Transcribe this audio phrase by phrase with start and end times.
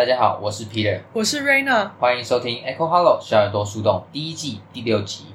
[0.00, 5.26] 大家好，我是 Peter，我是 Raina，欢迎收听 Echo Hollow 小耳朵树洞第一季第六集。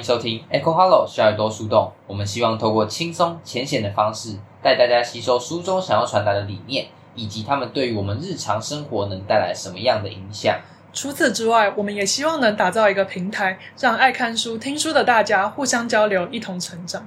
[0.00, 1.92] 迎收听 Echo Hollow 小耳朵树洞。
[2.06, 10.58] 我们希望透过轻松浅显的方式，带大家吸收书中想要传达的理念，以及他们对于我们日常生活能带来什么样的影响。
[10.94, 17.06] 除此之外，我们也希望能打造一个平台，让爱看书、听书的大家互相交流，一同成长。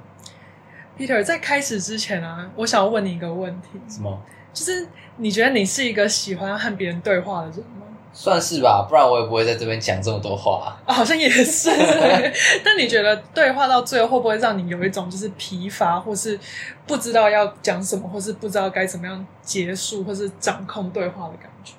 [0.96, 3.70] Peter，在开始之前啊，我想要问你一个问题。
[3.88, 4.16] 什么？
[4.52, 4.86] 就是
[5.16, 7.83] 你觉得你是一个喜欢和别人对话的人吗？
[8.14, 10.74] 算是吧，不然我也不会在这边讲这么多话。
[10.86, 11.68] 啊，好像也是。
[12.64, 16.38] 但你觉得对话到最后会不会让你有一种就是疲乏，或是
[16.86, 21.74] 不知道要讲什么，或是不知道该怎么样结束，或是掌控对话的感觉？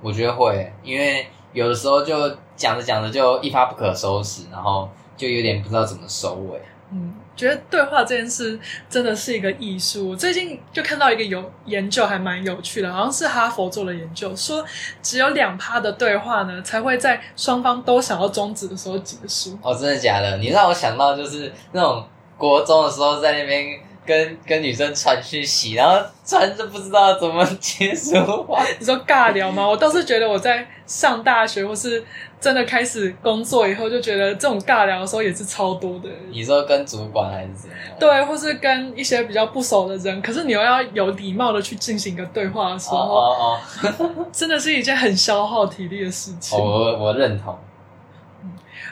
[0.00, 6.62] 我觉得会，因为有的时候就讲着讲着就一发不可收拾，然后就有点不知道怎么收尾。
[6.92, 7.12] 嗯。
[7.36, 10.10] 觉得对话这件事真的是一个艺术。
[10.10, 14.64] 我最近就看到一个有研究，还蛮有趣的，好像是哈佛做的研究，说
[15.02, 19.58] 只有两趴的对话呢，才会在双方都想要终止的时候结束。
[19.62, 20.36] 哦，真的假的？
[20.38, 23.80] 你让我想到就是那种国中的时候在那边。
[24.04, 28.14] 跟跟女生传讯息，然后传着不知道怎么结束
[28.44, 28.64] 话。
[28.78, 29.66] 你说尬聊吗？
[29.66, 32.04] 我倒是觉得我在上大学或是
[32.40, 36.08] 真的开始工作以后，就觉得这种尬聊的时候也是超多的。
[36.30, 37.78] 你说跟主管还是怎样？
[37.98, 43.60] 对，或是跟一些比较不熟的人，可是你又要有礼貌的去进行一个对话的时候，哦哦
[43.98, 46.58] 哦 真的是一件很消耗体力的事情。
[46.58, 47.56] 哦、我我认同。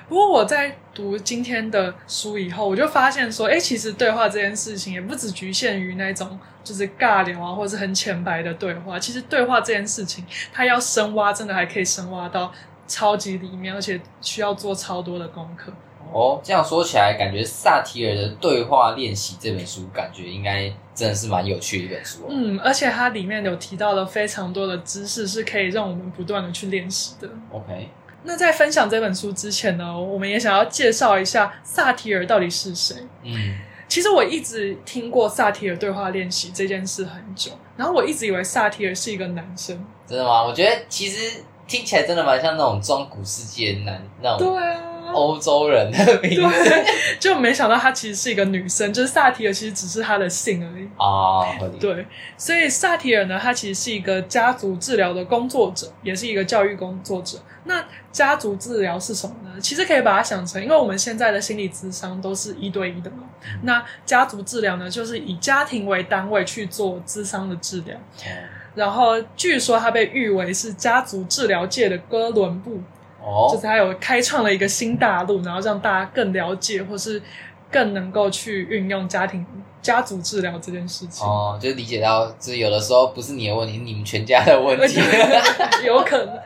[0.09, 8.99] 不过我在读今天的书以后，我就发现说，哎，其实对话这件事情也不只局限于那种就是尬聊啊，或者是很浅白的对话。
[8.99, 12.53] 其实对话这件事情，它要深挖，真的还可以深挖到
[12.87, 15.73] 超级里面，而且需要做超多的功课。
[16.13, 22.27] 哦，这样说起来，感觉萨提尔的对话练习这本书，感觉应该真的是蛮有趣的一本书哦。
[22.31, 27.29] 嗯，而且它里面有提到了非常多的知识，是可以让我们不断的去练习的。
[27.53, 27.89] OK。
[28.23, 32.97] 那在分享这本书之前呢，我们也想要介绍一下萨提尔到底是谁。
[33.23, 33.57] 嗯，
[33.89, 39.83] 其实我一直听过萨提尔对话练习这件事很久，然后我一直以为萨提尔是一个男生。
[40.07, 40.45] 真的吗？
[40.45, 44.55] 我觉得其实听起来真的蛮像那种中古世纪的男那种。
[44.55, 44.83] 对啊。
[45.13, 46.75] 欧洲人的名字，
[47.21, 51.47] 就没想到她其实是一个女生，就是萨提尔其实只是她的姓而已啊。
[51.61, 52.07] Oh, 对，
[52.37, 57.39] 所以萨提尔呢，她其实是一个家族治疗的工作者，也是一个教育工作者。
[57.65, 59.61] 那家族治疗是什么呢？
[59.61, 63.19] 其实可以把它想成，因为我们现在的心理咨商都是一对一的嘛。
[63.43, 67.95] 嗯、那家族治疗呢，就是以家庭为单位去做咨商的治疗。
[68.25, 68.33] 嗯、
[68.75, 72.81] 然后据说他被誉为是家族治疗界的哥伦布。
[73.23, 77.23] 哦，就是他有开创了一个新大陆，然后让大家更了解，或是
[77.71, 79.47] 更能够去运用家庭
[79.83, 81.27] 家族治疗这件事情。
[81.27, 85.01] 哦，就理解到，就是有的时候不是你的问题，是你们全家的问题，
[85.87, 86.39] 有可能。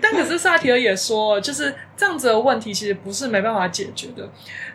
[0.00, 4.28] 但可是萨提尔也说，就是这样子的问题其实不是没办法解决的。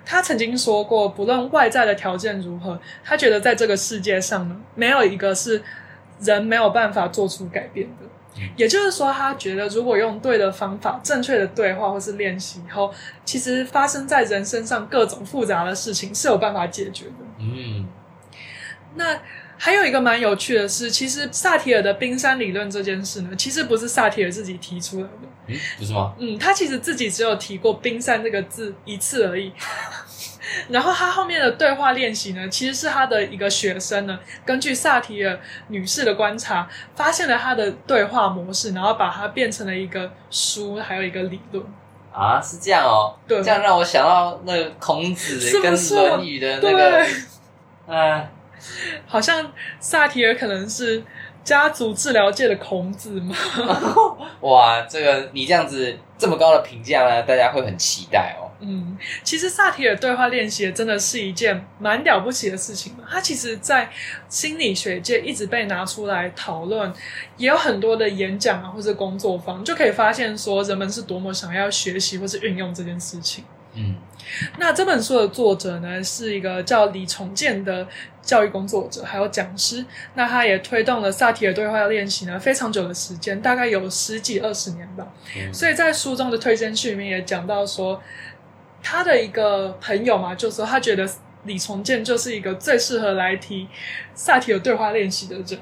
[0.05, 5.63] 他曾经说过，不论外在的条件如何，他觉得在这个世界上呢，没有一个是
[6.19, 8.05] 人没有办法做出改变的。
[8.57, 17.13] 也就是说，他觉得如果用对的方法、正确的对话或是练习以后，其实发生在人身上各种复杂的事情是有办法解决的。
[17.39, 17.87] 嗯，
[18.95, 19.17] 那
[19.57, 25.27] 还有一个蛮有趣的是，其实萨提尔的冰山理论这件事呢，其实不是萨提尔自己提出来的。
[25.47, 26.13] 嗯，不是吗？
[26.19, 29.53] 嗯，他其实自己只有提过“冰山”这个字一次而已。
[30.69, 41.63] 然后他后面的对话练习呢，其实是他的一个学生呢，根据萨提尔女士的观察，发现了他的对话模式，然后把它变成了一个书，还有一个理论。
[42.11, 43.13] 啊，是这样哦。
[43.27, 47.05] 对，这样让我想到那个孔子跟《论语》的那个，
[47.87, 48.29] 嗯、呃，
[49.05, 49.51] 好像
[49.81, 51.03] 萨提尔可能是
[51.43, 53.35] 家族治疗界的孔子嘛。
[54.39, 58.44] 哇，这个你这样子这么高的评价呢，大家会很期待哦。
[58.67, 63.03] 嗯，其实萨提尔对话练习真的是一件蛮了不起的事情嘛。
[63.07, 63.87] 他其实，在
[64.27, 66.91] 心理学界一直被拿出来讨论，
[67.37, 73.43] 也有很多的演讲啊，或者工作坊，就可以发现说人们是多么想要学习或是运用这件事情。
[73.75, 73.97] 嗯，
[74.57, 77.87] 那这本书的作者呢，是一个叫李重建的
[78.23, 79.85] 教育工作者，还有讲师。
[80.15, 85.05] 那他也推动了萨提尔对话练习呢，非常久的时间，大概有十几二十年吧。
[85.37, 88.01] 嗯，所以在书中的推荐序里面也讲到说。
[88.87, 91.09] 他的一个朋友嘛，就说他觉得
[91.45, 93.67] 李崇建就是一个最适合来提
[94.13, 95.59] 萨提尔对话练习的人。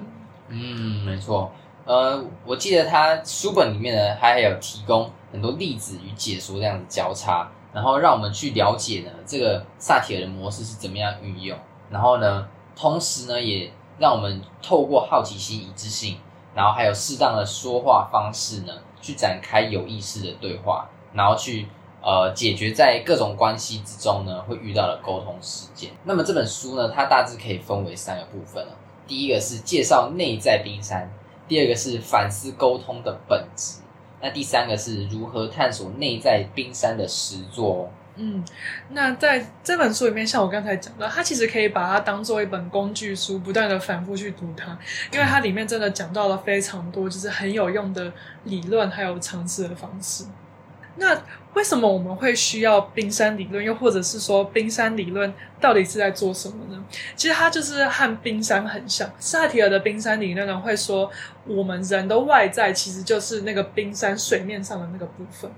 [0.50, 1.50] 嗯，没错。
[1.86, 11.58] 呃，我记得他书本里面呢，他还有提供很多例子与解说这样子交叉，然后让我们去了解呢这个萨提尔的模式是怎么样运用。
[11.90, 16.18] 然后呢，同时呢，也让我们透过好奇心、一致性，
[16.54, 21.68] 然后还有适当的说话方式呢，去展开有意识的对话，然后去
[22.04, 25.90] 呃解决在各种关系之中呢会遇到的沟通事件。
[26.04, 28.64] 那么这本书呢，它大致可以分为三个部分。
[29.08, 31.10] 第一个是介绍内在冰山。
[31.46, 33.82] 第二个是反思沟通的本质，
[34.22, 37.92] 那第三个是如何探索内在冰山的实作。
[38.16, 38.42] 嗯，
[38.92, 44.78] 那在这本书里面，像我刚才讲的，它其实可以把它当做一本工具书，不断的反复去读它，
[45.12, 48.14] 因为它里面真的讲到了非常多，就是很有用的
[48.46, 50.24] 理论还有尝试的方式。
[50.96, 51.20] 那
[51.54, 53.64] 为什么我们会需要冰山理论？
[53.64, 56.84] 又或者是说，冰山理论到底是在做什么呢？
[57.16, 59.12] 其实它就是和冰山很像。
[59.20, 61.10] 萨提尔的冰山理论呢，会说
[61.46, 65.52] 我们人的外在其实就是那个冰山水面上的那个部分。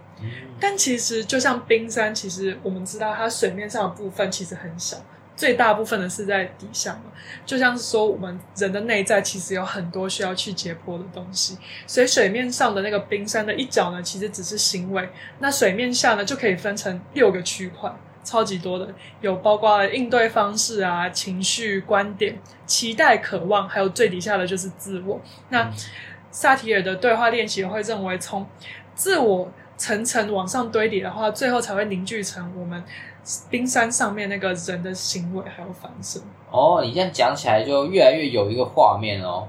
[0.60, 4.98] 但其实就像冰山，其实我们知道它水面上的部分其实很小。
[5.36, 7.12] 最大部分的是在底下嘛，
[7.46, 15.10] 就像是说我们人的内在其实有很多需要去解剖的东西，所以水面上的那个冰山的一角呢，其实只是行为。
[15.40, 17.94] 那水面下呢，就可以分成六个区块，
[18.24, 18.88] 超级多的，
[19.20, 25.20] 有包括了应对方式啊、情绪、观点、期待、渴望，还有最底下的就是自我。
[25.50, 25.70] 那
[26.32, 28.48] 萨提尔的对话练习会认为，从
[28.94, 32.82] 自我层层往上堆叠的话，最后才会凝聚成我们。
[33.50, 39.48] 冰山上面那个人的行为还有反射哦，你这样讲起来就越来越有一个画面哦。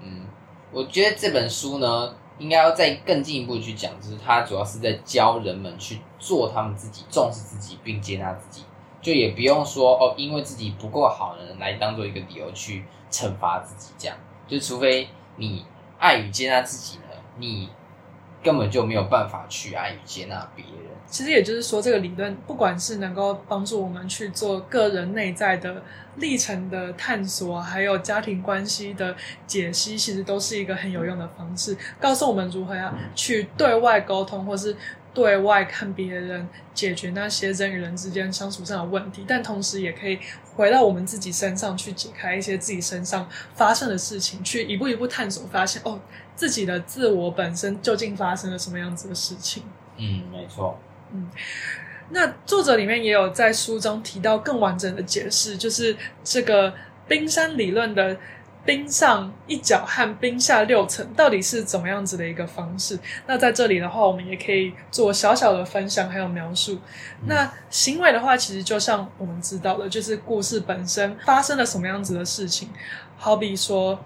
[0.00, 0.24] 嗯，
[0.70, 8.62] 我觉得这本书呢，应该要再更进一步去讲，就是它主要是在教人们去做他们自己，重视自己并接纳自己，
[9.02, 14.16] 就也不用说哦，因为自己不够好呢，来当做一个理由去惩罚自己，这样
[14.46, 15.66] 就除非你
[15.98, 17.04] 爱与接纳自己呢，
[17.36, 17.68] 你
[18.42, 20.87] 根本就没有办法去爱与接纳别人。
[21.10, 25.82] 其实也就是说，这个理论不管是能够帮助我们去做个人内在的
[26.16, 29.16] 历程的探索，还有家庭关系的
[29.46, 34.76] 解析，其实都是一个很有用的方式，告诉我们如何要去对外沟通，或是
[35.14, 39.24] 对外看别人，解决那些人与人之间相处上的问题。
[39.26, 40.18] 但同时，也可以
[40.54, 45.98] 回到我们自己身上去解开一些自己身上发生的事情，去一步一步探索，发现哦，
[46.36, 49.62] 自己的自我本身究竟发生了什么样子的事情。
[49.96, 50.78] 嗯，没错。
[51.12, 51.28] 嗯，
[52.10, 56.72] 那作者里面也有在书中提到更完整的解释，就是这个
[57.06, 58.16] 冰山理论的
[58.64, 62.98] 冰上一角和冰下六层到底是怎么样子的一个方式。
[63.26, 66.78] 那在这里的话，我们也可以做小小的分享还有描述。
[67.26, 72.68] 那行为的话，其实就像我们知道的，就是故事本身发生了什么样子的事情，
[73.16, 73.98] 好比说。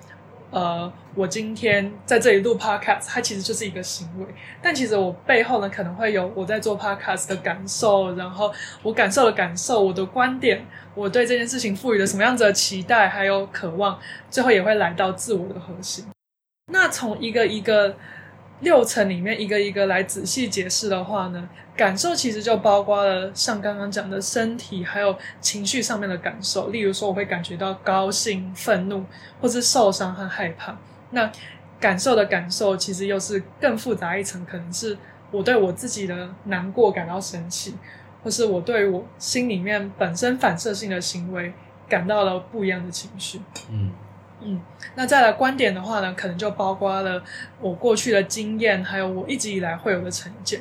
[0.53, 4.27] 呃，我今天在这里录 podcast，它其实就是一个行为。
[4.63, 8.53] 但其实我背后呢，可能会有我在做 podcast 的感受，然后
[8.83, 10.65] 我感受的感受，我的观点，
[10.95, 13.99] 我对这件事情赋予了什么样子的期待，还有渴望，
[14.31, 16.05] 最后也会来到自我的核心。
[16.73, 17.97] 那从一个一个。
[18.62, 29.05] 六层里面一个一个来仔细解释的话呢，感受其实就包括了像刚刚讲的身体还有情绪上面的感受，例如说我会感觉到高兴、愤怒，
[29.41, 30.76] 或是受伤和害怕。
[31.11, 31.31] 那
[31.81, 34.96] 感受的感受其实又是更复杂一层，可能是
[35.32, 37.75] 我对我自己的难过感到生气，
[38.22, 41.53] 或是我对我心里面本身反射性的行为
[41.89, 43.41] 感到了不一样的情绪。
[43.70, 43.91] 嗯。
[44.44, 44.61] 嗯，
[44.94, 47.22] 那再来观点的话呢，可能就包括了
[47.61, 50.61] 我过去的经验，还有我一直以来会有的成见。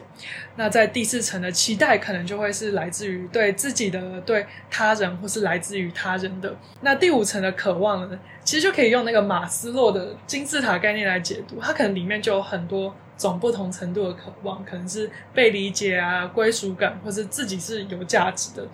[0.55, 6.55] 那在第四层的期待，可能就会是来自于对自己的、对他人，或是来自于他人的。
[6.81, 12.95] 那第五层的渴望呢，其实就可以用那个马斯洛的金字塔概念来解读，它可能里面就有很多。
[13.21, 18.67] 种不同程度的渴望，可能是被理解啊、归属感，或是自己是有价值的。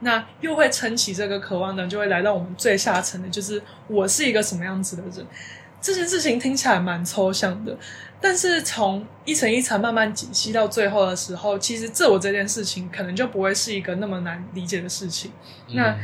[0.00, 5.26] 那又会撑起这个渴望呢，就会来到我们最下层的，就是我是一个什么样子的人。
[5.82, 7.74] 这件事情听起来蛮抽象的，
[8.20, 15.32] 但是从一层一层慢慢解析到最后的时候，其实自我这件事情可能就不会是一个那么难理解的事情。
[15.68, 15.98] 嗯、那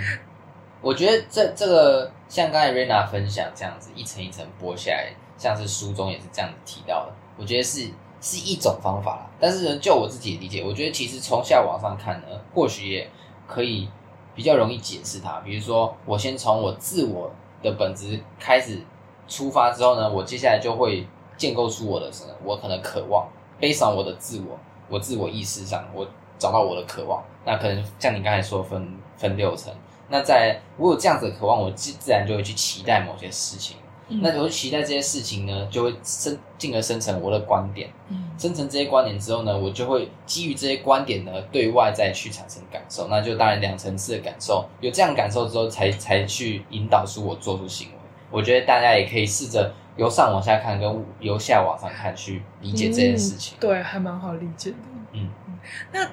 [0.80, 7.12] 我觉得这这个像刚才 Rena 分享这样子一层一层剥下来，像是书中也是这样子提到的。
[7.36, 7.88] 我觉得是
[8.20, 13.08] 是一种方法啦，但是呢，就我自己的理解，我觉得其实从下往上看呢，或许也
[13.46, 13.88] 可以
[14.34, 15.40] 比较容易解释它。
[15.40, 17.30] 比如说，我先从我自我
[17.62, 18.80] 的本质开始
[19.28, 23.28] 出发之后呢，我接下来就会建构出我的什么，我可能渴望
[23.60, 26.06] ，based on 我的自我，我自我意识上，我
[26.38, 29.72] 找到我的渴望，那可能像你刚才说分分六层，
[30.08, 33.76] 那在我有这样子的渴望，我自自然就会去期待某些事情。
[34.08, 37.90] 嗯、那我期待这些事情呢，就会生进而生成我的观点。
[38.08, 43.08] 嗯，生成这些观点之后呢，我就会基于这些观点呢，对外再去产生感受。
[43.08, 47.94] 那就当然两层次的感受，有这样感受之后才，才才去引导出我做出行为。
[48.30, 53.56] 我觉得大家也可以试着由上往下看，跟由下往上看，去理解这件事情。
[53.58, 54.76] 嗯、对，还蛮好理解的。
[55.12, 55.58] 嗯嗯，
[55.92, 56.08] 那。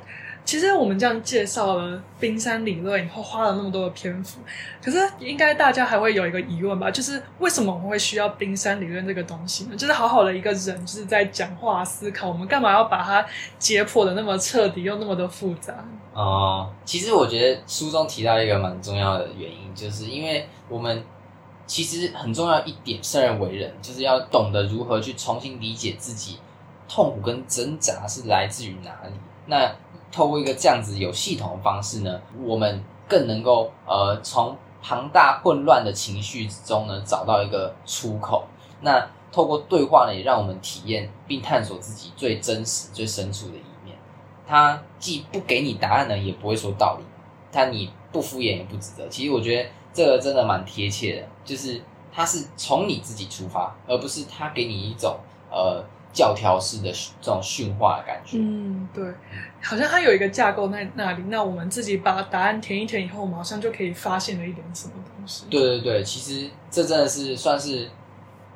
[0.46, 4.40] 其实我们这样介绍了冰山理论以后，花了那么多的篇幅，
[4.84, 6.92] 可是应该大家还会有一个疑问吧？
[6.92, 9.76] 就是为什么我们会需要冰山理论这个东西呢？
[9.76, 13.26] 就是好好的一个人，就是在讲话思考，我们干嘛要把它
[13.58, 15.74] 解剖的那么彻底又那么的复杂？
[16.14, 21.04] 哦、其实我觉得书中提到一个蛮重要的原因，就是因为我们
[21.66, 26.38] 其实很重要一点，生而为人，就是要懂得如何去重新理解自己
[26.88, 29.14] 痛苦跟挣扎是来自于哪里。
[29.48, 29.74] 那
[30.14, 38.46] 透过一个这样子有系统的方式呢，我们更能够呃从庞大混乱的情绪之中呢找到一个出口。
[38.82, 43.98] 那透过对话呢，也让我们体验并探索自己最真实、最深处的一面。
[44.46, 47.04] 他既不给你答案呢，也不会说道理。
[47.52, 49.08] 他你不敷衍也不指责。
[49.10, 55.18] 其实我觉得这个真的蛮贴切的，就是他是从你自己出发，而不是他给你一种
[55.50, 55.84] 呃。
[56.14, 59.04] 教条式的这种驯化的感觉，嗯，对，
[59.64, 65.46] 好像它有一个架构在那里，那我们自己把答案填一填以后，我们好像就可以发现了一点什么东西。
[65.50, 67.90] 对对对，其实这真的是算是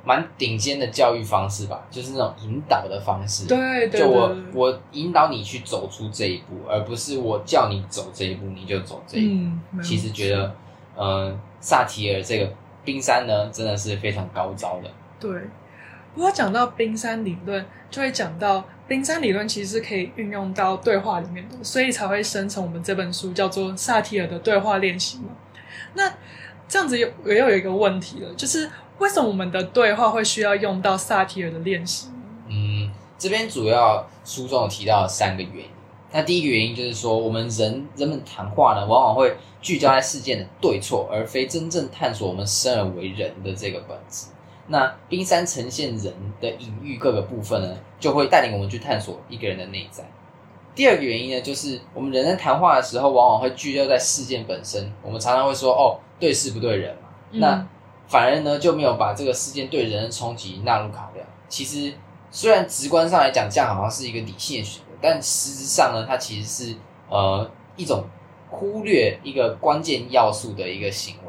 [0.05, 3.47] 蛮顶尖的教育方式吧，就是那种引导的方式。
[3.47, 9.51] 对对对，就我我引导你去走出这一步，而不是我叫你走这一步你就走这一步。
[9.73, 10.45] 嗯，其实觉得，
[10.95, 12.53] 嗯、呃，萨提尔这个
[12.85, 14.89] 冰山呢，真的是非常高招的。
[15.19, 15.31] 对。
[16.17, 25.25] 如果讲到冰山理论，就会讲到冰山理论其实是可以运用到对话里面的，所以才会生成我们这本书叫做萨提尔的对话练习嘛。
[25.93, 26.11] 那
[26.67, 32.07] 这样子也有一个问题了，就是为什么我们的对话会需要用到萨提尔的练习？
[32.49, 35.69] 嗯，这边主要书中有提到三个原因。
[36.11, 44.25] 那第一个原因就是说，我们人人们谈话呢，往往会聚焦在事件的对错，而非真正探索我们生而为人的这个本质。
[44.67, 50.03] 那冰山呈现人的隐喻各个部分呢，就会带领我们去探索一个人的内在。
[50.75, 54.91] 第二个原因呢，就是我们人在谈话的时候，往往会聚焦在事件本身。
[55.01, 57.09] 我们常常会说：“哦，对事不对人嘛。
[57.31, 57.67] 嗯”那
[58.07, 61.25] 反而呢，就没有把这个事件对人的冲击纳入考量。
[61.49, 61.91] 其实，
[62.29, 66.75] 虽然直观上来讲，这样好像是一个理性的选择，但实质上呢，它其实是
[67.09, 68.03] 呃一种
[68.49, 71.26] 忽略一个关键要素的一个行为。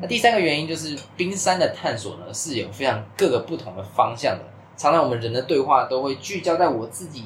[0.00, 4.44] 那第三个原因就是冰山的探索呢，是有非常各个不同的方向的。
[4.76, 7.24] 常常我们人的对话都会聚焦在我自己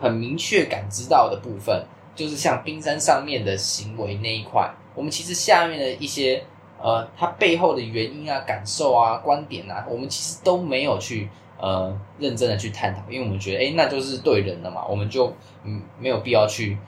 [0.00, 1.84] 很明确感知到的部分，
[2.14, 4.70] 就是像冰山上面的行为那一块。
[4.94, 6.42] 我们其实下面的一些
[6.80, 11.28] 呃，它背后的原因啊、感受啊、观点啊，我们其实都没有去
[11.60, 15.30] 呃认真的去探讨，因为我们觉得诶，那就是对人的嘛，我们就
[15.64, 16.78] 嗯没有必要去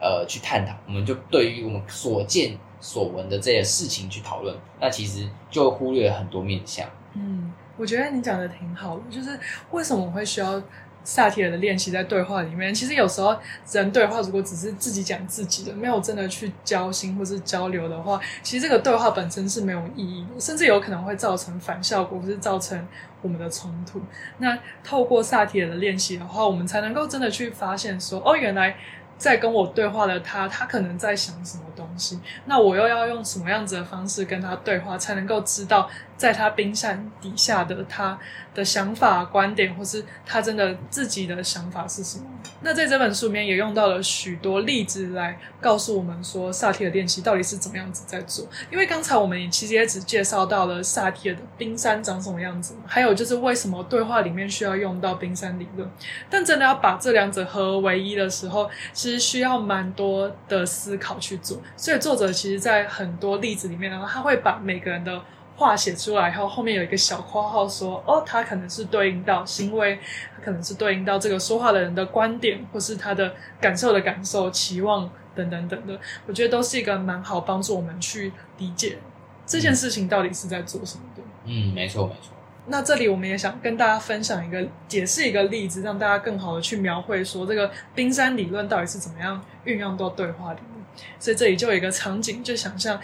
[0.00, 2.56] 呃去探讨，我们就对于我们所见。
[2.80, 6.88] 所闻的这些事情去讨论，那其实就忽略了很多面向。
[7.14, 9.38] 嗯，我觉得你讲的挺好的，就是
[9.70, 10.62] 为什么会需要
[11.04, 12.72] 萨提尔的练习在对话里面？
[12.72, 13.36] 其实有时候
[13.70, 22.86] 人对话如果只是自己讲自己的，没有真的去交心或是交流的话，其实这个对话本身是没有意义的，甚至有可能会造成反效果，或是造成
[23.22, 24.00] 我们的冲突。
[24.38, 28.76] 那透过萨提尔的练习的话，我们才能够真的去发现说，哦，原来。
[29.20, 32.18] 在跟我对话的他，他可能在想什么东西？
[32.46, 38.18] 那我又要用什么样子的方式跟他对话，才能够知道在他冰山底下的他
[38.54, 42.24] 的想法、观点，或是他真的自己的想法是什么？
[42.60, 48.46] 那在这本书里面也用到了许多例子来告诉我们说，萨提尔练习到底是怎么样子在做。
[48.70, 55.90] 因为刚才我们也其实也只介绍到了萨提尔的冰山长什么样子，还有就是为什么对话里面需要用到冰山理论。
[56.28, 61.58] 但真的要把这两者合为一的时候，其实需要蛮多的思考去做。
[61.78, 65.22] 所以作者其实在很多例子里面呢，他会把每个人的。
[65.60, 69.98] 话写出来以后，后面有一个小括号说：“哦，它可能是对应到行为，
[70.34, 76.00] 它可能是对应到这个说话的人的观点，或是他的感受的感受、期望等等等的。
[76.26, 78.96] 我觉得都是一个蛮好帮助我们去理解
[79.44, 81.22] 这件事情到底是在做什么的。
[81.44, 82.32] 嗯，没错没错。
[82.66, 90.80] 那这里我们也想跟大家分享一个解释一个例子，让大家更好的去描绘说这个冰山理论到底是怎么样运用到对话里面。
[91.18, 92.98] 所以这里就有一个场景，就想象。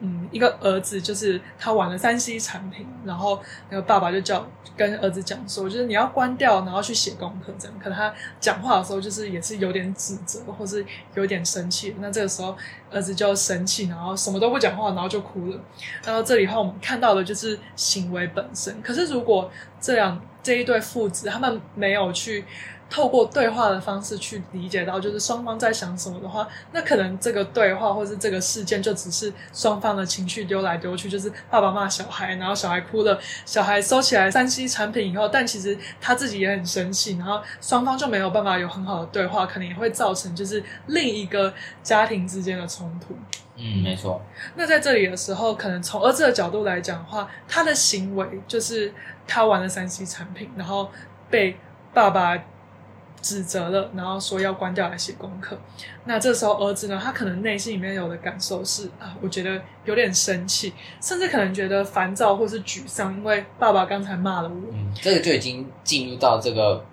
[0.00, 3.40] 嗯，一个儿子就是他玩了三 C 产品，然后
[3.70, 7.78] 那个爸爸就叫跟儿子讲说，就是你要关掉，然后去写功课这样。
[7.82, 11.96] 可他讲话的时候就是也是有点指责，或是有点生气。
[11.98, 12.56] 那这个时候
[12.90, 15.60] 儿子就生气，然后什么都不讲话，然后就哭了。
[16.04, 18.80] 然后这里话我们看到的就是行为本身。
[18.82, 19.50] 可是如果
[19.80, 22.44] 这样这一对父子他们没有去。
[22.90, 41.52] 透过对话的方式去理解到，就是双方在想什么的话，那可能这个对话或是这个事件就只是双方的情绪丢来丢去，就是爸爸骂小孩，然后小孩哭了，小孩收起来三 C 产品以后，但其实他自己也很生气，然后双方就没有办法有很好的对话，可能也会造成就是另一个
[41.82, 43.14] 家庭之间的冲突。
[43.56, 44.22] 嗯，没错。
[44.54, 48.94] 那在这里的时候，可能从儿子的角度来讲的话，他的行为就是
[49.26, 50.90] 他玩了三 C 产品，然后
[51.28, 51.58] 被
[51.92, 52.42] 爸爸。
[53.20, 55.58] 指责了，然后说要关掉来写功课。
[56.04, 64.54] 那这时候儿子呢，他可能内心里面有的感受是啊，我觉得有点生气，甚至可能觉得烦躁或是沮丧，因为爸爸刚才骂了我。
[64.72, 66.84] 嗯，这个就已经进入到这个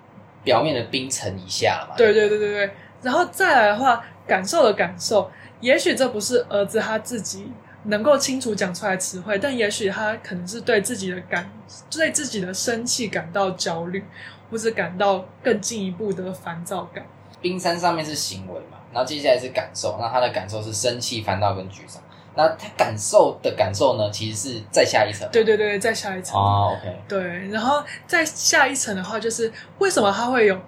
[0.44, 1.94] 表面的冰层以下了嘛。
[1.96, 2.70] 对对对对对。
[3.02, 5.30] 然后再来的话，感受的感受，
[5.60, 7.50] 也许这不是儿子他自己
[7.84, 11.50] 能够清楚讲出来词汇，但也许他可能是对自己的感，
[11.90, 14.04] 对自己的生气感到焦虑。
[14.50, 17.04] 或是感到更进一步的烦躁感。
[17.40, 19.98] 冰山上面是行为嘛，然后接下来是感受。
[20.00, 22.02] 那他的感受是生气、烦躁跟沮丧。
[22.34, 25.28] 那他感受的感受呢，其实是再下一层。
[25.30, 26.38] 对对对，再下一层。
[26.38, 26.96] 哦，OK。
[27.08, 30.58] 对，然后再下一层的话，就是为什么他会有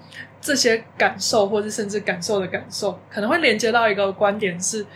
[0.40, 4.87] 这些感受，或是甚至感受的感受，可能会连接到一个观点是，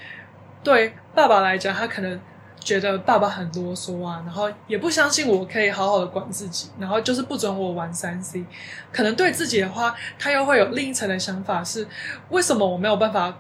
[0.62, 2.20] 对爸爸来讲，他可能。
[2.64, 8.45] 觉得爸爸很啰嗦啊，然后也不相信我可以好好的管自己，然后就是不准我玩三 C。
[8.92, 11.87] 可能对自己的话，他又会有另一层的想法是：
[12.31, 13.37] 为什么我没有办法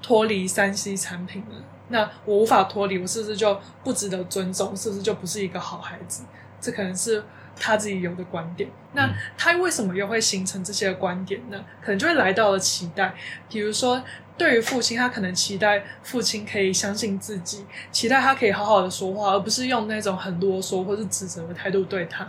[0.00, 1.56] 脱离三 C 产品呢？
[1.88, 4.76] 那我无法脱离，我是不是就不值得尊重？
[4.76, 6.24] 是不是就不是一个好孩子？
[6.60, 7.24] 这可能是
[7.56, 8.70] 他自己有的观点。
[8.92, 11.64] 那他为什么又会形成这些观点呢？
[11.82, 13.14] 可能就会来到了期待，
[13.48, 14.02] 比如说。
[14.40, 22.26] 对于父亲，他可能期待父亲可以相信自己，期待他可以好好的说话，而不是用那种很啰嗦或是指责的态度对他。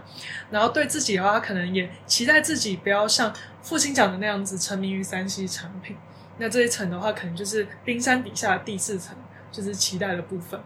[0.49, 5.95] 然后对自己的话，他可能也期待自己不要像父亲讲的那样子沉迷于三 C 产品。
[6.37, 9.15] 那这一层的话，可能就是冰山底下的第四层，
[9.49, 10.59] 就是期待的部分。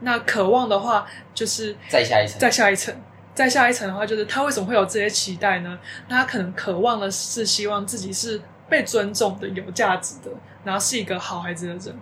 [0.00, 2.94] 那渴望的话，就是再下一层，再下一层，
[3.34, 5.78] 再下一层的话，就是他为什么会有这些期待呢？
[6.08, 10.30] 那他可能渴望的是希望自己是被尊重的、有价值的。
[10.66, 11.96] 然后是一个好孩子的人，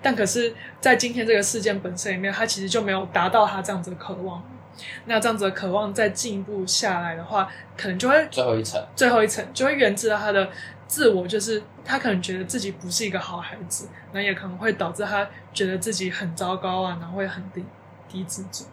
[0.00, 4.42] 但可是，在今天这个事件本身里面，他其实就没有达到他这样子的渴望。
[5.04, 10.48] 那这样子的渴望再进一步下来的话，可能就会最后一层，最后一层就会源自他的
[10.86, 17.62] 自我，就是他可能觉得自己不是一个好孩子，那也可能会导致他觉得自己很糟糕啊，然后会很低
[18.08, 18.66] 低自尊。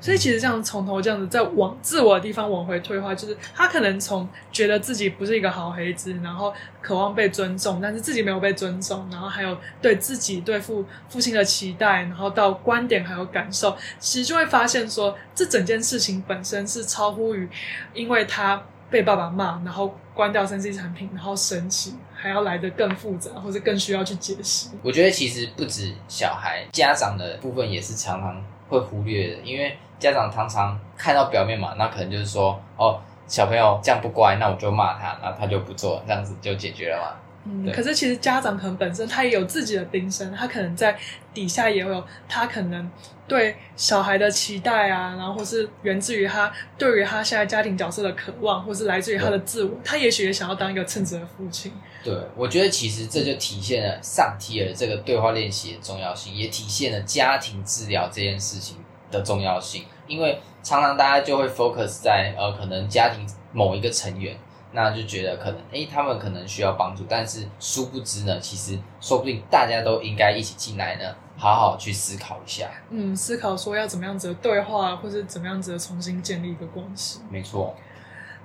[0.00, 17.48] 所以其实这样从头这样子在往自我的地方往回退化，就是他可能从觉得自己不是一个好孩子，然后渴望被尊重，但是自己没有被尊重，然后还有对自己对父父亲的期待，然后到观点还有感受，其实就会发现说，这整件事情本身是超乎于，
[17.92, 24.68] 因为他被爸爸骂，然后关掉三 C 产品，然后生气，还要来得更复杂，或者更需要去解释。
[24.82, 29.76] 我觉得其实不止小孩，家长的部分也是常常会忽略的，因为。
[29.98, 37.16] 家长常常看到表面嘛，那可能就是说，哦，小朋友这样不乖，那我就骂他，那他就不做，这样子就解决了嘛。
[37.50, 40.98] 嗯，可是其实家长可能本身他也有自己的冰山，他可能在
[41.32, 42.90] 底下也有他可能
[43.26, 51.72] 对小孩的期待啊，然后或是源自于他对于他现在家庭角色的渴望，或是来自于他的自我，他也许也想要当一个称职的父亲。
[52.04, 58.76] 对，我觉得其实这就体现了上提尔这个对话练习的重要性，也体现了家庭治疗这件事情
[59.10, 64.36] 的重要性，因为常常大家就会 focus 在呃，可能家庭某一个成员，
[64.72, 72.70] 那就觉得可能诶，他们可能需要帮助，但是殊不知呢，其实说不定大家都应该一起进来呢，好好去思考一下。
[72.90, 77.20] 嗯，思考说要怎么样子的对话，或者怎么样子的重新建立一个关系。
[77.30, 77.74] 没错。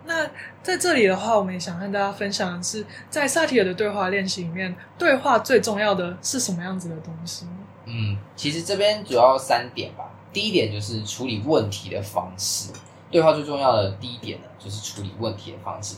[0.05, 0.29] 那
[0.61, 7.45] 在这里的话，我们也想和大家分享的是，在萨提尔的对话练习里面，对话最重要的是什么样子的东西？
[7.85, 10.09] 嗯，其实这边主要三点吧。
[10.33, 12.73] 第一点就是处理问题的方式。
[13.11, 15.95] 对话最重要的第一点呢，就是处理问题的方式。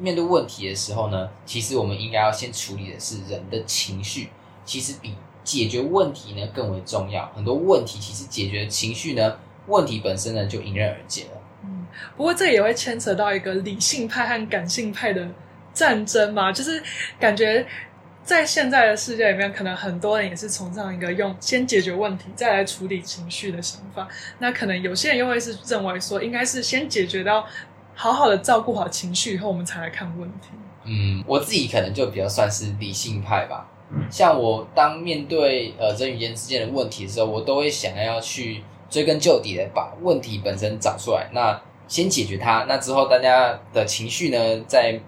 [0.00, 4.30] 面对问题的时候呢，其实我们应该要先处理的是人的情绪，
[4.64, 7.30] 其实比解决问题呢更为重要。
[7.34, 11.40] 很多问题其实解决情绪呢，问题本身呢就迎刃而解了。
[11.64, 15.28] 嗯，不过这也会牵扯到一个理性派和感性派的
[15.72, 16.82] 战争嘛，就是
[17.20, 17.66] 感觉。
[18.24, 24.06] 在现在的世界里面，可能很多人也是崇尚一个用先解决问题再来处理情绪的想法。
[24.38, 27.44] 那可能有些人又会是认为说，应该是先解决到
[27.94, 30.48] 好好的照顾好情绪以后，我们才来看问题。
[30.84, 33.68] 嗯，我自己可能就比较算是理性派吧。
[34.10, 42.64] 像我当面对呃人与人之间的问题的时候，我都会想要去追根究底的把问题本身找出来，那先解决它。
[42.66, 44.98] 那之后大家的情绪呢，在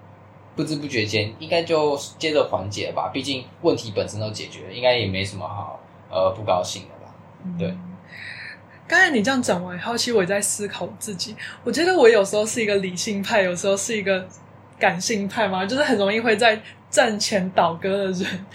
[0.55, 3.11] 不知不觉间应该就接着缓解了吧。
[3.12, 7.12] 毕竟问题本身都解决了，应该也没什么好呃不高兴的吧。
[7.59, 7.75] 对。
[8.85, 11.35] 嗯，刚才你这样讲完以，后其实我也在思考自己。
[11.62, 14.27] 我觉得我有时候是一个理性派，有时候是一个
[14.79, 16.61] 感性派嘛，就是很容易会在。
[16.90, 18.47] 战前倒戈的人，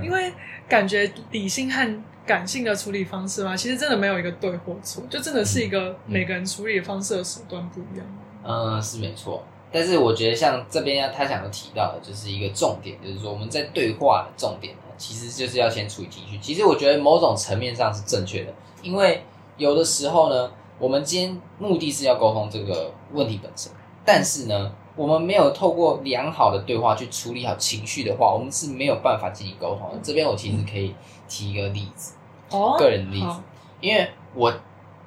[0.00, 0.32] 因为
[0.68, 8.06] 感觉理性和感性的处理方式嘛，其实真的没有一个对或错，就真的是一个每个人处理方式的手段不一样。
[8.44, 9.44] 嗯，是没错。
[9.72, 16.38] 但是我觉得像这边要他想要提到的，就是一个重点，就是说我们在对话的重点呢，其实就是要先处理情绪。
[16.38, 19.24] 其实我觉得某种层面上是正确的，因为
[19.58, 23.70] 有的时候呢，我们今天目的是要沟通这个问题本身，
[24.06, 24.72] 但是呢。
[24.98, 29.98] 我们没有透过良好的对话去处理好情绪的话，我们是没有办法进行沟通的。
[30.02, 30.92] 这边我其实可以
[31.28, 32.14] 提一个例子，
[32.50, 33.36] 哦，个人的例子，
[33.80, 34.52] 因为我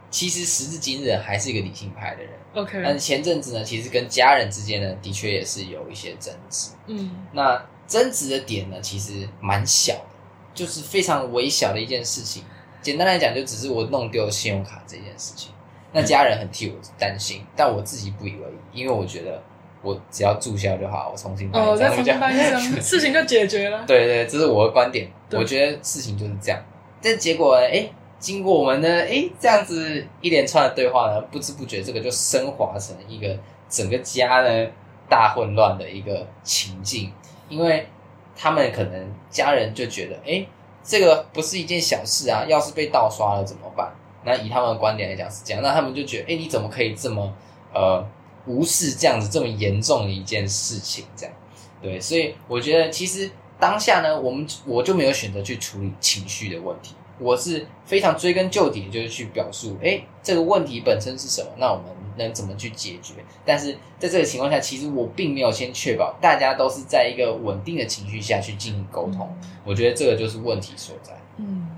[0.09, 2.31] 其实时至今日还是一个理性派的人。
[2.55, 6.71] OK，但是前阵子呢，其实跟家人之间呢，的确也是有一些争执。
[6.87, 10.15] 嗯，那争执的点呢，其实蛮小的，
[10.53, 12.45] 就是非常微小的一件事情。
[12.81, 15.51] 简单来讲，就只是我弄丢了信用卡这件事情。
[15.93, 19.41] 那家人很替我担心，但我自己不以为意，因为我觉得。
[19.83, 23.83] 我只要注销就好，我重新办一张，哦，再重新办一张， 事情就解决了。
[23.87, 25.11] 对对，这是我的观点。
[25.31, 26.63] 我觉得事情就是这样。
[27.01, 27.89] 但结果呢，哎，
[28.19, 33.35] 经过我们的哎这样子一连串的对话呢，不知不觉这个就升华成一个
[33.67, 34.67] 整个家呢
[35.09, 37.11] 大混乱的一个情境。
[37.49, 37.87] 因为
[38.35, 40.45] 他们可能家人就觉得，哎，
[40.83, 43.91] 这个不是一件小事啊，要是被盗刷了怎么办？
[44.23, 47.33] 那以他们的观点来讲是这样，那他们就觉得，哎，你怎么可以这么
[47.73, 48.05] 呃？
[48.47, 51.35] 无视这样子这么严重的一件事情，这样
[51.79, 61.85] 对，所以我觉得其实当下呢，我们我就没有选择去处理情绪的问题，我是非常追根究底，就是去表述，诶，这个问题本身是什么，那我们
[62.17, 63.15] 能怎么去解决？
[63.45, 69.29] 但是在这个情况下，其实我并没有先确保大家都是在一个稳定的情绪下去进行沟通，
[69.63, 71.13] 我觉得这个就是问题所在。
[71.37, 71.69] 嗯。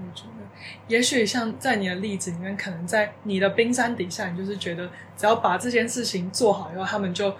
[0.00, 0.46] 我觉得
[0.86, 7.34] 也许像在你的例子里面，可能在你的冰山底下，你就是觉得只要把这件事情做好以后，他们就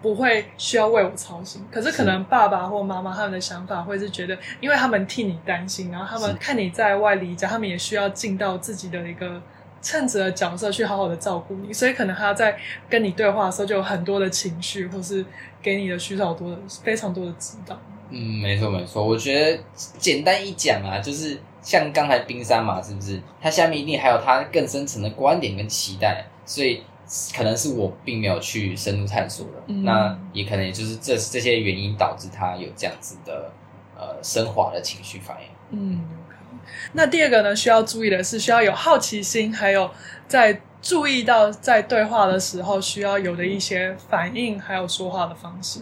[0.00, 1.62] 不会需要为我操心。
[1.70, 9.42] 可是可能爸爸或妈妈他们的想法会是觉得，因为他们替你担心，然后他们看你在外离家，他们也需要尽到自己的一个
[9.82, 15.24] 称职的角色去好好的照顾你，所以可能他在跟你对话的时候就有很多的情绪，或是
[15.62, 17.78] 给你的需要多的非常多的指导。
[18.10, 19.58] 嗯，没错没错，我觉得
[19.98, 21.38] 简单一讲啊，就是。
[21.60, 23.20] 像刚才冰山嘛，是不是？
[23.42, 26.82] 他下面一定还有他更深层的观点跟期待，所以
[27.36, 29.52] 可能是我并没有去深入探索的。
[29.66, 33.52] 嗯、那也可能也就是这这些原因导致他有这样子的
[33.94, 35.78] 呃升华的情绪反应。
[35.78, 36.00] 嗯，
[36.92, 39.90] 那第二个呢，需要注意的是需要有好奇心，还有
[40.26, 45.80] 在注意到在对话的时候需要有的一些反应，还有说话的方式。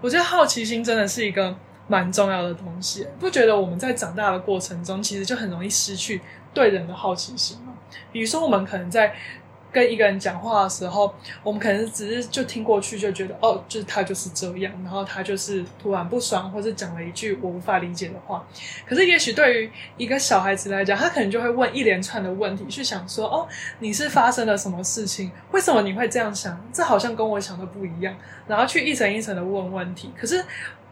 [0.00, 1.56] 我觉得好奇心真的是一个。
[1.88, 6.20] 蛮重要的东西，不觉得我们在长大的过程中，其实就很容易失去
[6.52, 7.72] 对人的好奇心吗？
[8.10, 9.14] 比如说，我们可能在
[9.72, 18.46] 跟一个人讲话的时候，我们可能只是就听过去，就觉得哦，就是他就是这样，然后他就是突然不爽，或是讲了一句我无法理解的话。
[18.86, 23.46] 可是，也许对于一个小孩子来讲，他可能就会问一连串的问题，去想说哦，
[23.80, 25.30] 你是发生了什么事情？
[25.52, 26.58] 为什么你会这样想？
[26.72, 28.14] 这好像跟我想的不一样。
[28.46, 30.12] 然后去一层一层的问问题。
[30.18, 30.44] 可是。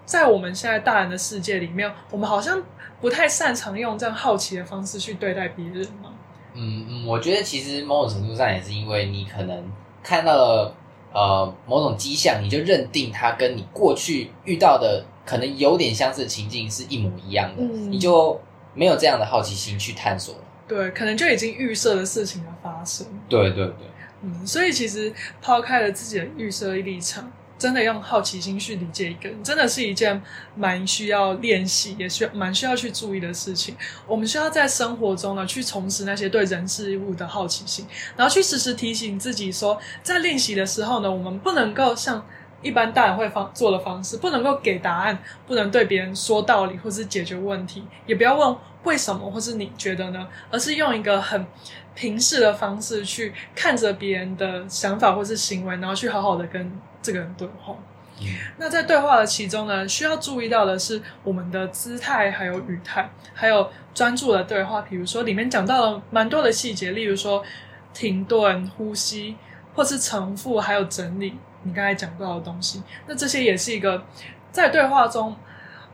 [0.07, 2.63] 在我们现在大人的世界里面，我们好像
[3.01, 6.13] 不太擅长用这样好奇的方式去对待别人嘛。
[6.55, 9.63] 嗯嗯，我觉得其实某种程度上也是因为你可能
[10.03, 10.75] 看到了
[11.13, 18.41] 呃某种迹象，你就认定它跟你过去遇到的可能有点相似的情境是一模一样的，嗯、你就
[18.73, 20.41] 没有这样的好奇心去探索了。
[20.67, 23.07] 对，可能就已经预设了事情的发生。
[23.29, 23.87] 对对对，
[24.23, 25.13] 嗯，所以其实
[25.43, 27.31] 抛开了自己的预设立场。
[27.57, 30.21] 真的用好奇心去理解一个人，真的是一件
[30.57, 33.77] 蛮需要练习，也需蛮需要去注意的事情。
[34.07, 37.87] 我们需要在生活中呢，去重拾那些对人事物的好奇心，
[38.17, 42.27] 然后去时时提醒自己说，在练习的时候呢，我们不能够像
[42.61, 51.47] 一般大人会方做的方式，不能够给答案，不能对别人说道理或是解决问题，也不要问为什么或是你觉得呢，而是用一个很
[51.95, 56.71] 平视的方式去看着别人的想法或是行为，然后去好好的跟。
[57.05, 57.77] 这个人对话，
[58.19, 64.81] 嗯、那在对话的其中呢，需要注意到的是我们的姿态、还有语态，还有专注的对话。
[64.81, 67.45] 比如说里面讲到了蛮多的细节，例如说
[67.93, 69.37] 停顿、呼吸，
[69.75, 72.83] 或是重复，还有整理你刚才讲到的东西。
[73.07, 74.03] 那这些也是一个
[74.51, 75.37] 在对话中。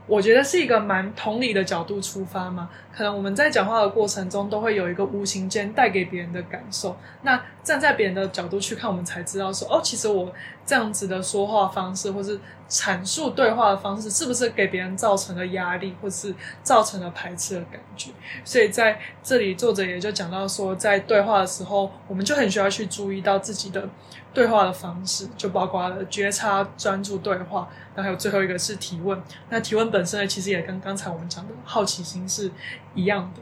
[0.07, 6.97] 我觉得是一个蛮同理的角度出发嘛，可能我们在讲话的过程中都会有一个无形间带给别人的感受。
[7.23, 10.33] 那站在别人的角度去看，我们才知道说，哦，其实我
[10.67, 18.11] 这样子的说话方式，或是阐述对话的方式，是不是给别人造成了压力，或是造成了排斥的感觉？
[18.45, 23.89] 所以在这里，作者也就讲到说，在对话的时候，我们就很需要去注意到自己的。
[24.33, 29.21] 对话的方式就包括了觉察、专注对话，然后还有最后一个是提问。
[29.49, 32.49] 那提问本身呢，其实也跟刚才我们讲的好奇心是
[32.95, 33.41] 一样的。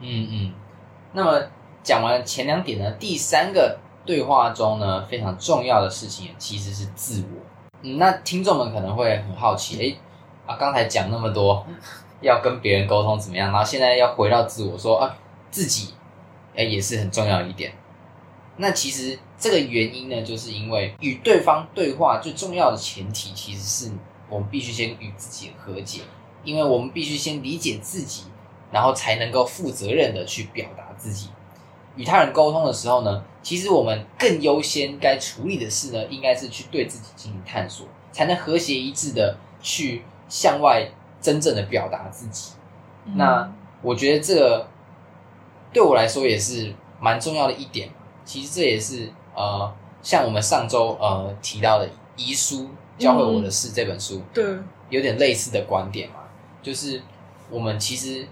[0.00, 0.52] 嗯嗯。
[1.12, 1.42] 那么
[1.82, 7.40] 讲完前两点呢，第三个对话中呢非常重要的事情其实是自我。
[7.82, 9.96] 嗯，那听众们可能会很好奇，诶
[10.46, 11.64] 啊，刚才讲那么多
[12.20, 15.16] 要跟别人沟通怎么样，然后现在要回到自我说啊，
[15.50, 15.94] 自己
[16.54, 17.72] 诶也是很重要一点。
[18.58, 23.92] 那其实这个原因呢，就是因为与对方对话最重要的前提，其实是
[24.30, 26.00] 我们必须先与自己和解，
[26.42, 28.24] 因为我们必须先理解自己，
[28.70, 31.28] 然后才能够负责任的去表达自己。
[31.96, 40.86] 与他人沟通的时候呢，其实我们更优先该处理的事呢，应该是去对自己进行探索，才能和谐一致的去向外
[41.20, 42.52] 真正的表达自己。
[43.06, 43.16] 嗯。
[43.16, 44.68] 那我觉得这个
[45.72, 47.88] 对我来说也是蛮重要的一点。
[48.24, 54.44] 其实这也是呃，像我们上周呃提到的《遗书教会我的事》这本书，对，
[54.90, 56.16] 有点类似的观点嘛，
[56.60, 57.00] 就是
[57.48, 58.26] 我们其实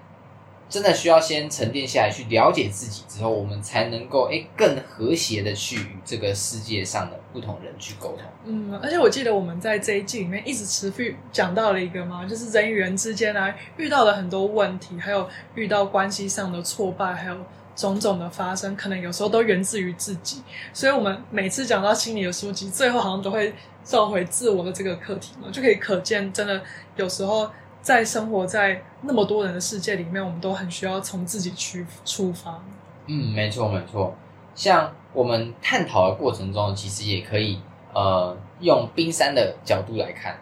[0.74, 8.22] 真的需要先沉淀下来，去了解自己之后，我们才能够诶更和谐的去与这个世界上的不同人去沟通。
[8.44, 17.36] 嗯，而且我记得我们在这一季里面一直持续讲到了一个嘛，就是人与人之间呢遇到了很多问题，还有遇到关系上的挫败，还有。
[17.76, 20.40] 种种的发生，可能有时候都源自于自己，
[20.72, 26.62] 所以我们每次讲到心理的书籍，最后好像都会召回自我的这个课题嘛，就可以可见，真的
[26.94, 27.50] 有时候
[27.84, 32.58] 在生活在那么多人的世界里面，我们都很需要从自己去出发。
[33.06, 34.16] 嗯，没错没错。
[34.54, 37.60] 像我们探讨的过程中，其实也可以
[37.92, 40.34] 呃用冰山的角度来看，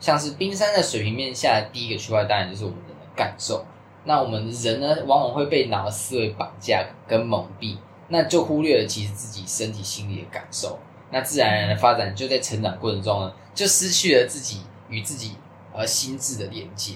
[0.00, 3.64] 像是冰山的水平面下第一个区块，当然就是我们人的感受。
[4.02, 7.76] 那我们人呢，往往会被脑的思维绑架跟蒙蔽，
[8.08, 10.76] 那就忽略了其实自己身体心理的感受。
[11.12, 15.36] 那自然而然的发展就在成长过程中呢，就失去了自己与自己
[15.78, 16.94] 呃心智的连接，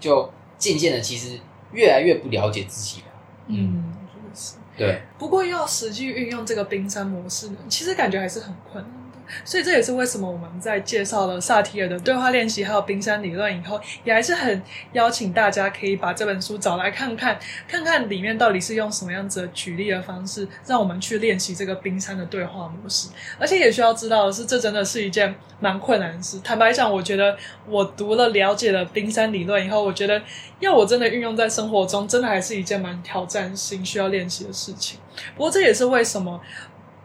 [0.00, 1.38] 就渐渐的其实
[1.72, 3.06] 越来越不了解自己了。
[3.46, 4.56] 嗯，真的是。
[4.76, 5.02] 对。
[5.16, 9.03] 不过要实际运用这个冰山模式呢，其实感觉还是很困难。
[9.44, 23.08] 所以这也是为什么我们在介绍了萨提尔的对话练习还有冰山理论以后，也还是很邀请大家可以把这本书找来看看，看看里面到底是用什么样子的举例的方式，让我们去练习这个冰山的对话模式。
[23.38, 26.38] 而且也需要知道的是，这真的是一件蛮困难的事。
[26.40, 30.20] 坦白讲，我觉得我读了了解了冰山理论以后，我觉得
[30.60, 34.98] 要我真的运用在生活中，真的还是一件蛮挑战性需要练习的事情。
[35.36, 36.40] 不过这也是为什么。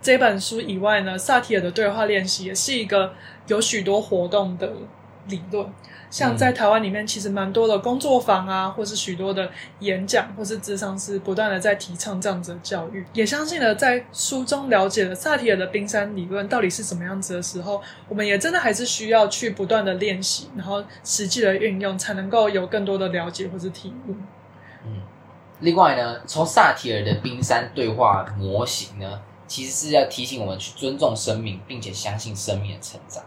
[0.01, 3.13] 这本书以外呢，萨提尔的对话练习也是一个
[3.47, 4.71] 有许多活动的
[5.27, 5.65] 理论。
[6.09, 13.05] 像在台湾里面，其实蛮多的工作坊啊，或是许多的演讲，或是智商师不断的在提倡这样子的教育。
[13.13, 24.15] 也相信了，在书中了解了萨提尔的冰山理论到底是什么样子的时候，我们也真的还是需要去不断的练习，然后实际的运用，才能够有更多的了解或是体悟。
[24.85, 25.03] 嗯，
[25.59, 29.21] 另外呢，从萨提尔的冰山对话模型呢。
[29.49, 33.21] 其实是要提醒我们去尊重生命，并且相信生命的成长。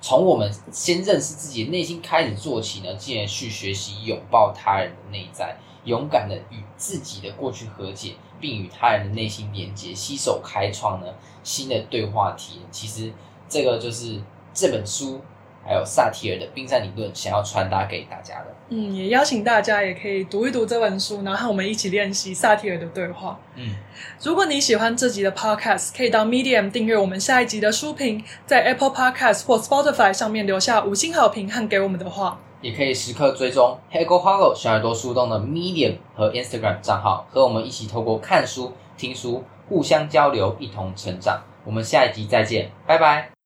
[0.00, 11.06] 从我们先认识自己的内心开始做起呢，进而去学习拥抱他人的内在，勇敢的与自己的过去和解，并与他人的内心连接，携手开创呢
[11.42, 12.62] 新的对话体验。
[12.70, 13.12] 其实
[13.48, 14.20] 这个就是
[14.54, 15.20] 这本书。
[15.64, 18.46] 还有萨提尔的冰山理论，想要传达给大家的。
[18.68, 23.38] 嗯，也邀请大家也可以读一读这本书，然后和我们一起练习萨提尔的对话。
[23.54, 23.74] 嗯，
[24.22, 41.42] 如果你喜欢这集的 Podcast，可以到 Medium 订阅我们下一集的书评，在 Apple Podcast 或 Spotify 上面留下五星好评和给我们的话，也可以时刻追踪 Hego Hollow 小耳朵树洞的 Medium 和 Instagram 账号，和我们一起透过看书、听书，互相交流，一同成长。
[41.64, 43.41] 我们下一集再见，拜拜。